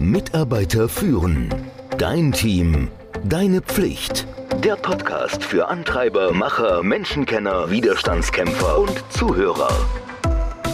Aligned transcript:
Mitarbeiter 0.00 0.88
führen. 0.88 1.54
Dein 1.98 2.32
Team. 2.32 2.88
Deine 3.22 3.60
Pflicht. 3.60 4.26
Der 4.64 4.76
Podcast 4.76 5.44
für 5.44 5.68
Antreiber, 5.68 6.32
Macher, 6.32 6.82
Menschenkenner, 6.82 7.70
Widerstandskämpfer 7.70 8.78
und 8.78 9.04
Zuhörer. 9.10 9.68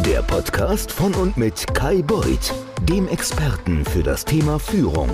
Der 0.07 0.23
Podcast 0.23 0.93
von 0.93 1.13
und 1.15 1.37
mit 1.37 1.75
Kai 1.75 2.03
Beuth, 2.03 2.55
dem 2.89 3.09
Experten 3.09 3.85
für 3.85 4.05
das 4.05 4.25
Thema 4.25 4.61
Führung. 4.61 5.11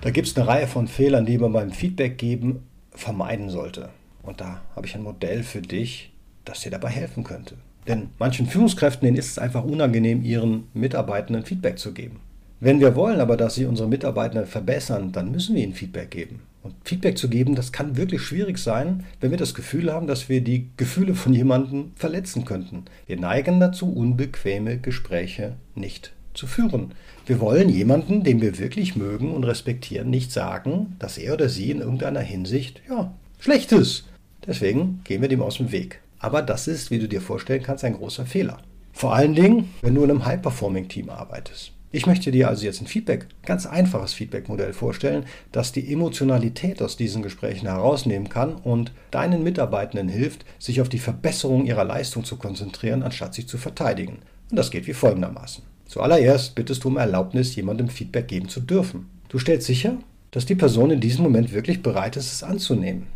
Da 0.00 0.10
gibt 0.10 0.26
es 0.26 0.36
eine 0.36 0.48
Reihe 0.48 0.66
von 0.66 0.88
Fehlern, 0.88 1.24
die 1.24 1.38
man 1.38 1.52
beim 1.52 1.70
Feedback 1.70 2.18
geben 2.18 2.66
vermeiden 2.90 3.48
sollte. 3.48 3.90
Und 4.24 4.40
da 4.40 4.60
habe 4.74 4.88
ich 4.88 4.96
ein 4.96 5.04
Modell 5.04 5.44
für 5.44 5.62
dich, 5.62 6.12
das 6.44 6.62
dir 6.62 6.70
dabei 6.70 6.88
helfen 6.88 7.22
könnte. 7.22 7.56
Denn 7.86 8.08
manchen 8.18 8.46
Führungskräften 8.46 9.06
denen 9.06 9.16
ist 9.16 9.30
es 9.30 9.38
einfach 9.38 9.64
unangenehm, 9.64 10.22
ihren 10.22 10.64
Mitarbeitenden 10.74 11.44
Feedback 11.44 11.78
zu 11.78 11.92
geben. 11.92 12.20
Wenn 12.60 12.80
wir 12.80 12.96
wollen 12.96 13.20
aber, 13.20 13.36
dass 13.36 13.56
sie 13.56 13.66
unsere 13.66 13.88
Mitarbeitenden 13.88 14.46
verbessern, 14.46 15.12
dann 15.12 15.30
müssen 15.30 15.54
wir 15.54 15.62
ihnen 15.62 15.74
Feedback 15.74 16.10
geben. 16.10 16.40
Und 16.62 16.74
Feedback 16.82 17.18
zu 17.18 17.28
geben, 17.28 17.54
das 17.54 17.72
kann 17.72 17.98
wirklich 17.98 18.22
schwierig 18.22 18.56
sein, 18.56 19.04
wenn 19.20 19.30
wir 19.30 19.36
das 19.36 19.52
Gefühl 19.52 19.92
haben, 19.92 20.06
dass 20.06 20.30
wir 20.30 20.40
die 20.40 20.68
Gefühle 20.78 21.14
von 21.14 21.34
jemandem 21.34 21.92
verletzen 21.94 22.46
könnten. 22.46 22.84
Wir 23.06 23.20
neigen 23.20 23.60
dazu, 23.60 23.92
unbequeme 23.92 24.78
Gespräche 24.78 25.56
nicht 25.74 26.12
zu 26.32 26.46
führen. 26.46 26.92
Wir 27.26 27.38
wollen 27.40 27.68
jemanden, 27.68 28.24
den 28.24 28.40
wir 28.40 28.58
wirklich 28.58 28.96
mögen 28.96 29.32
und 29.32 29.44
respektieren, 29.44 30.08
nicht 30.08 30.32
sagen, 30.32 30.96
dass 30.98 31.18
er 31.18 31.34
oder 31.34 31.50
sie 31.50 31.70
in 31.70 31.80
irgendeiner 31.80 32.20
Hinsicht, 32.20 32.80
ja, 32.88 33.12
schlecht 33.38 33.72
ist. 33.72 34.04
Deswegen 34.46 35.00
gehen 35.04 35.20
wir 35.20 35.28
dem 35.28 35.42
aus 35.42 35.58
dem 35.58 35.70
Weg. 35.70 36.00
Aber 36.24 36.40
das 36.40 36.68
ist, 36.68 36.90
wie 36.90 36.98
du 36.98 37.06
dir 37.06 37.20
vorstellen 37.20 37.62
kannst, 37.62 37.84
ein 37.84 37.98
großer 37.98 38.24
Fehler. 38.24 38.56
Vor 38.94 39.14
allen 39.14 39.34
Dingen, 39.34 39.74
wenn 39.82 39.94
du 39.94 40.04
in 40.04 40.10
einem 40.10 40.24
High-Performing-Team 40.24 41.10
arbeitest. 41.10 41.72
Ich 41.92 42.06
möchte 42.06 42.30
dir 42.30 42.48
also 42.48 42.64
jetzt 42.64 42.80
ein 42.80 42.86
Feedback, 42.86 43.26
ganz 43.44 43.66
einfaches 43.66 44.14
Feedback-Modell 44.14 44.72
vorstellen, 44.72 45.26
das 45.52 45.72
die 45.72 45.92
Emotionalität 45.92 46.80
aus 46.80 46.96
diesen 46.96 47.22
Gesprächen 47.22 47.66
herausnehmen 47.66 48.30
kann 48.30 48.54
und 48.54 48.92
deinen 49.10 49.42
Mitarbeitenden 49.42 50.08
hilft, 50.08 50.46
sich 50.58 50.80
auf 50.80 50.88
die 50.88 50.98
Verbesserung 50.98 51.66
ihrer 51.66 51.84
Leistung 51.84 52.24
zu 52.24 52.36
konzentrieren, 52.36 53.02
anstatt 53.02 53.34
sich 53.34 53.46
zu 53.46 53.58
verteidigen. 53.58 54.20
Und 54.50 54.56
das 54.56 54.70
geht 54.70 54.86
wie 54.86 54.94
folgendermaßen. 54.94 55.62
Zuallererst 55.84 56.54
bittest 56.54 56.84
du 56.84 56.88
um 56.88 56.96
Erlaubnis, 56.96 57.54
jemandem 57.54 57.88
Feedback 57.90 58.28
geben 58.28 58.48
zu 58.48 58.60
dürfen. 58.60 59.10
Du 59.28 59.38
stellst 59.38 59.66
sicher, 59.66 59.98
dass 60.30 60.46
die 60.46 60.54
Person 60.54 60.90
in 60.90 61.00
diesem 61.00 61.22
Moment 61.22 61.52
wirklich 61.52 61.82
bereit 61.82 62.16
ist, 62.16 62.32
es 62.32 62.42
anzunehmen. 62.42 63.08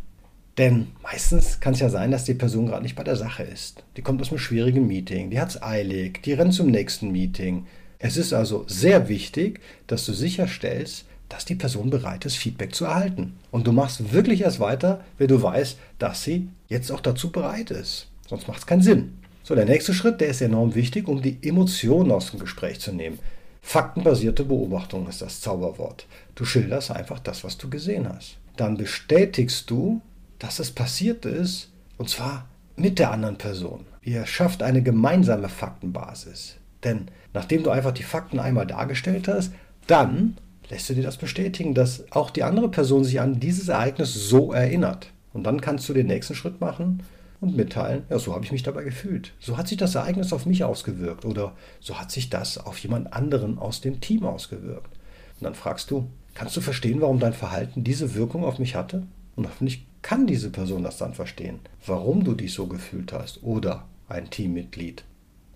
Denn 0.59 0.89
meistens 1.03 1.61
kann 1.61 1.75
es 1.75 1.81
ja 1.81 1.89
sein, 1.89 2.11
dass 2.11 2.25
die 2.25 2.35
Person 2.35 2.67
gerade 2.67 2.83
nicht 2.83 2.97
bei 2.97 3.05
der 3.05 3.15
Sache 3.15 3.45
ist. 3.45 3.85
Die 3.97 4.03
kommt 4.03 4.21
aus 4.21 4.31
einem 4.31 4.41
schwierigen 4.41 4.89
Meeting, 4.89 5.31
die 5.31 5.41
hat 5.41 5.51
es 5.51 5.63
eilig, 5.63 6.21
die 6.25 6.33
rennt 6.33 6.53
zum 6.53 6.67
nächsten 6.67 7.13
Meeting. 7.13 7.67
Es 8.01 8.17
ist 8.17 8.33
also 8.33 8.65
sehr 8.67 9.09
wichtig, 9.09 9.61
dass 9.87 10.05
du 10.05 10.13
sicherstellst, 10.13 11.07
dass 11.29 11.45
die 11.45 11.55
Person 11.55 11.91
bereit 11.91 12.25
ist, 12.25 12.37
Feedback 12.37 12.75
zu 12.75 12.87
erhalten. 12.87 13.39
Und 13.53 13.67
du 13.67 13.73
machst 13.73 14.13
wirklich 14.13 14.41
erst 14.41 14.59
weiter, 14.59 15.05
wenn 15.17 15.29
du 15.29 15.41
weißt, 15.41 15.79
dass 15.99 16.25
sie 16.25 16.49
jetzt 16.69 16.91
auch 16.91 17.01
dazu 17.01 17.31
bereit 17.31 17.71
ist. 17.71 18.09
Sonst 18.27 18.49
macht 18.49 18.61
es 18.61 18.67
keinen 18.67 18.83
Sinn. 18.83 19.19
So, 19.45 19.55
der 19.55 19.65
nächste 19.65 19.95
Schritt, 19.95 20.21
der 20.21 20.29
ist 20.29 20.41
enorm 20.41 20.75
wichtig, 20.75 21.07
um 21.07 21.23
die 21.23 21.39
Emotionen 21.43 22.11
aus 22.11 22.31
dem 22.31 22.41
Gespräch 22.41 22.81
zu 22.81 22.93
nehmen. 22.93 23.19
Faktenbasierte 23.63 24.45
Beobachtung 24.45 25.09
ist 25.09 25.23
das 25.23 25.41
Zauberwort. 25.41 26.07
Du 26.35 26.45
schilderst 26.45 26.91
einfach 26.91 27.19
das, 27.19 27.45
was 27.45 27.59
du 27.59 27.71
gesehen 27.71 28.09
hast. 28.09 28.37
Dann 28.57 28.77
bestätigst 28.77 29.71
du, 29.71 30.01
dass 30.39 30.59
es 30.59 30.71
passiert 30.71 31.25
ist, 31.25 31.71
und 31.97 32.09
zwar 32.09 32.49
mit 32.77 32.99
der 32.99 33.11
anderen 33.11 33.39
Person. 33.39 33.87
Ihr 34.03 34.25
schafft 34.27 34.63
eine 34.63 34.83
gemeinsame 34.83 35.49
Faktenbasis. 35.49 36.57
Denn 36.85 37.09
nachdem 37.35 37.65
du 37.65 37.71
einfach 37.71 37.93
die 37.93 38.05
Fakten 38.05 38.39
einmal 38.39 38.67
dargestellt 38.67 39.29
hast, 39.29 39.53
dann 39.87 40.37
lässt 40.71 40.89
du 40.89 40.95
dir 40.95 41.03
das 41.03 41.17
bestätigen, 41.17 41.75
dass 41.75 42.11
auch 42.13 42.31
die 42.31 42.43
andere 42.43 42.71
Person 42.71 43.05
sich 43.05 43.21
an 43.21 43.41
dieses 43.41 43.69
Ereignis 43.69 44.15
so 44.15 44.53
erinnert. 44.53 45.11
Und 45.33 45.45
dann 45.45 45.61
kannst 45.61 45.89
du 45.89 45.95
den 45.95 46.07
nächsten 46.07 46.35
Schritt 46.35 46.61
machen 46.61 47.03
und 47.41 47.57
mitteilen, 47.57 48.05
ja, 48.11 48.19
so 48.19 48.35
habe 48.35 48.45
ich 48.45 48.53
mich 48.53 48.63
dabei 48.63 48.85
gefühlt. 48.85 49.33
So 49.41 49.57
hat 49.57 49.69
sich 49.69 49.79
das 49.79 49.95
Ereignis 49.95 50.33
auf 50.33 50.47
mich 50.47 50.65
ausgewirkt 50.65 51.25
oder 51.25 51.53
so 51.81 51.99
hat 51.99 52.11
sich 52.11 52.31
das 52.31 52.59
auf 52.59 52.79
jemand 52.79 53.13
anderen 53.13 53.59
aus 53.59 53.81
dem 53.81 54.01
Team 54.01 54.25
ausgewirkt. 54.25 54.93
Und 55.39 55.45
dann 55.45 55.55
fragst 55.55 55.91
du, 55.91 56.09
kannst 56.35 56.57
du 56.57 56.61
verstehen, 56.61 57.01
warum 57.01 57.19
dein 57.19 57.33
Verhalten 57.33 57.85
diese 57.85 58.15
Wirkung 58.15 58.45
auf 58.45 58.59
mich 58.59 58.75
hatte? 58.75 59.05
Und 59.37 59.47
hoffentlich 59.47 59.87
kann 60.03 60.27
diese 60.27 60.51
Person 60.51 60.83
das 60.83 60.99
dann 60.99 61.15
verstehen, 61.15 61.61
warum 61.87 62.25
du 62.25 62.35
dich 62.35 62.53
so 62.53 62.67
gefühlt 62.67 63.13
hast 63.13 63.43
oder 63.43 63.87
ein 64.09 64.31
Teammitglied. 64.31 65.05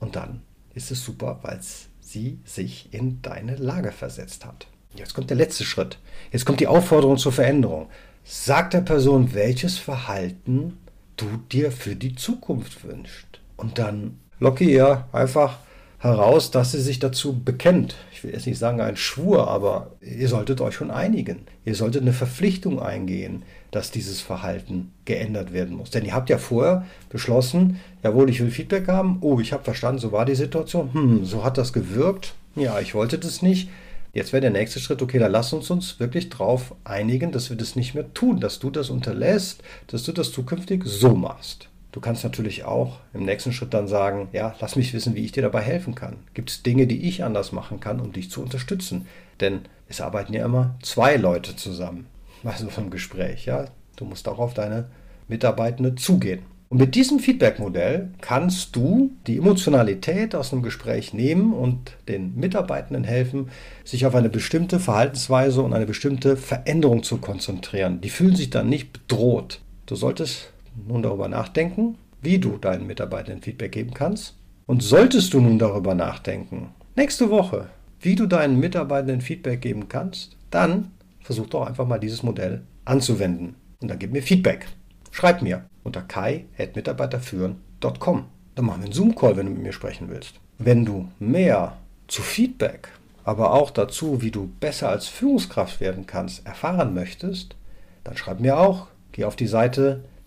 Und 0.01 0.17
dann 0.17 0.43
ist 0.75 0.91
es 0.91 1.05
super, 1.05 1.39
weil 1.43 1.61
sie 2.01 2.39
sich 2.45 2.89
in 2.93 3.23
deine 3.23 3.57
Lage 3.57 3.93
versetzt 3.93 4.45
hat. 4.45 4.67
Jetzt 4.95 5.15
kommt 5.15 5.31
der 5.31 5.37
letzte 5.37 5.65
Schritt. 5.65 5.99
Jetzt 6.33 6.45
kommt 6.45 6.61
die 6.61 6.67
Aufforderung 6.67 7.17
zur 7.17 7.33
Veränderung. 7.33 7.89
Sag 8.25 8.71
der 8.71 8.83
Person, 8.83 9.35
welches 9.35 9.79
Verhalten 9.79 10.79
du 11.17 11.27
dir 11.51 11.73
für 11.73 11.97
die 11.97 12.15
Zukunft 12.15 12.85
wünschst. 12.85 13.41
Und 13.57 13.79
dann 13.79 14.19
locke 14.39 14.65
ihr 14.65 15.07
einfach 15.13 15.59
heraus, 16.03 16.51
dass 16.51 16.73
sie 16.73 16.81
sich 16.81 16.99
dazu 16.99 17.41
bekennt. 17.45 17.95
Ich 18.13 18.25
will 18.25 18.33
jetzt 18.33 18.47
nicht 18.47 18.59
sagen 18.59 18.81
ein 18.81 18.97
Schwur, 18.97 19.49
aber 19.49 19.93
ihr 20.01 20.29
solltet 20.29 20.61
euch 20.61 20.75
schon 20.75 20.91
einigen. 20.91 21.47
Ihr 21.65 21.77
solltet 21.77 22.03
eine 22.03 22.13
Verpflichtung 22.13 22.83
eingehen, 22.83 23.45
dass 23.71 23.93
dieses 23.93 24.21
Verhalten 24.21 24.91
geändert 25.05 25.53
werden 25.53 25.77
muss. 25.77 25.91
Denn 25.91 26.05
ihr 26.05 26.13
habt 26.13 26.29
ja 26.29 26.39
vorher 26.39 26.85
beschlossen, 27.09 27.79
jawohl, 28.03 28.31
ich 28.31 28.41
will 28.41 28.51
Feedback 28.51 28.89
haben. 28.89 29.19
Oh, 29.21 29.39
ich 29.39 29.53
habe 29.53 29.63
verstanden, 29.63 30.01
so 30.01 30.11
war 30.11 30.25
die 30.25 30.35
Situation. 30.35 30.93
Hm, 30.93 31.25
so 31.25 31.45
hat 31.45 31.57
das 31.57 31.73
gewirkt. 31.73 32.35
Ja, 32.57 32.81
ich 32.81 32.95
wollte 32.97 33.19
das 33.19 33.41
nicht. 33.41 33.69
Jetzt 34.13 34.33
wäre 34.33 34.43
der 34.43 34.51
nächste 34.51 34.81
Schritt, 34.81 35.01
okay, 35.03 35.21
dann 35.21 35.33
lass 35.33 35.53
uns 35.53 35.71
uns 35.71 36.01
wirklich 36.01 36.29
darauf 36.29 36.75
einigen, 36.83 37.31
dass 37.31 37.49
wir 37.49 37.57
das 37.57 37.77
nicht 37.77 37.95
mehr 37.95 38.13
tun, 38.13 38.41
dass 38.41 38.59
du 38.59 38.71
das 38.71 38.91
unterlässt, 38.91 39.63
dass 39.87 40.03
du 40.03 40.13
das 40.13 40.33
zukünftig 40.33 40.83
so 40.85 41.15
machst. 41.15 41.69
Du 41.93 42.01
kannst 42.01 42.25
natürlich 42.25 42.65
auch 42.65 43.01
im 43.13 43.25
nächsten 43.25 43.53
Schritt 43.53 43.75
dann 43.75 43.87
sagen, 43.87 44.29
ja, 44.33 44.55
lass 44.61 44.77
mich 44.77 44.95
wissen, 44.95 45.15
wie 45.15 45.25
ich 45.25 45.33
dir 45.33 45.43
dabei 45.43 45.61
helfen 45.61 45.95
kann. 45.95 46.17
Gibt 46.33 46.51
es 46.51 46.63
Dinge, 46.63 46.87
die 46.87 47.07
ich 47.07 47.23
anders 47.23 47.53
machen 47.53 47.81
kann, 47.81 48.01
um 48.01 48.13
dich 48.13 48.31
zu 48.31 48.43
unterstützen? 48.43 49.07
Denn 49.41 49.61
es 49.89 50.01
arbeiten 50.01 50.33
ja 50.33 50.45
immer 50.45 50.75
zwei 50.83 51.17
Leute 51.17 51.55
zusammen 51.55 52.07
bei 52.43 52.55
so 52.57 52.69
einem 52.77 52.91
Gespräch. 52.91 53.45
Ja? 53.45 53.67
Du 53.97 54.07
musst 54.07 54.27
auch 54.27 54.39
auf 54.39 54.55
deine 54.55 54.87
Mitarbeitende 55.29 55.95
zugehen. 55.95 56.41
Und 56.71 56.79
mit 56.79 56.95
diesem 56.95 57.19
Feedback-Modell 57.19 58.09
kannst 58.23 58.75
du 58.75 59.11
die 59.27 59.37
Emotionalität 59.37 60.35
aus 60.35 60.55
einem 60.55 60.63
Gespräch 60.63 61.13
nehmen 61.13 61.53
und 61.53 61.99
den 62.09 62.35
Mitarbeitenden 62.35 63.05
helfen, 63.05 63.51
sich 63.85 64.07
auf 64.07 64.15
eine 64.15 64.31
bestimmte 64.31 64.81
Verhaltensweise 64.81 65.61
und 65.61 65.75
eine 65.75 65.85
bestimmte 65.85 66.39
Veränderung 66.39 67.03
zu 67.03 67.19
konzentrieren. 67.19 68.01
Die 68.01 68.09
fühlen 68.09 68.35
sich 68.35 68.49
dann 68.49 68.71
nicht 68.71 68.95
bedroht. 68.95 69.61
Du 69.85 69.97
solltest 69.97 70.51
nun 70.87 71.03
darüber 71.03 71.29
nachdenken, 71.29 71.97
wie 72.21 72.39
du 72.39 72.57
deinen 72.57 72.87
Mitarbeitenden 72.87 73.43
Feedback 73.43 73.73
geben 73.73 73.95
kannst. 73.95 74.37
Und 74.67 74.83
solltest 74.83 75.35
du 75.35 75.41
nun 75.41 75.59
darüber 75.59 75.95
nachdenken, 75.95 76.69
nächste 76.97 77.31
Woche, 77.31 77.69
wie 78.01 78.15
du 78.15 78.27
deinen 78.27 78.61
Mitarbeitenden 78.61 79.21
Feedback 79.21 79.61
geben 79.61 79.89
kannst, 79.89 80.37
dann 80.51 80.93
versuch 81.21 81.49
doch 81.49 81.67
einfach 81.67 81.87
mal 81.87 81.99
dieses 81.99 82.23
Modell 82.23 82.63
anzuwenden. 82.85 83.57
Und 83.81 83.89
dann 83.89 83.99
gib 83.99 84.13
mir 84.13 84.23
Feedback. 84.23 84.67
Schreib 85.11 85.43
mir 85.43 85.65
unter 85.83 86.03
kai.mitarbeiterführen.com. 86.03 88.25
Dann 88.55 88.65
machen 88.65 88.81
wir 88.81 88.85
einen 88.85 88.93
Zoom-Call, 88.93 89.37
wenn 89.37 89.47
du 89.47 89.53
mit 89.53 89.63
mir 89.63 89.73
sprechen 89.73 90.09
willst. 90.09 90.35
Wenn 90.59 90.85
du 90.85 91.09
mehr 91.19 91.77
zu 92.07 92.23
Feedback, 92.23 92.89
aber 93.25 93.53
auch 93.53 93.71
dazu, 93.71 94.23
wie 94.23 94.31
du 94.31 94.49
besser 94.61 94.89
als 94.89 95.09
Führungskraft 95.09 95.81
werden 95.81 96.07
kannst, 96.07 96.47
erfahren 96.47 96.95
möchtest, 96.95 97.57
dann 98.05 98.17
schreib 98.17 98.39
mir 98.41 98.59
auch. 98.59 98.87
Geh 99.13 99.25
auf 99.25 99.37
die 99.37 99.47
Seite 99.47 100.05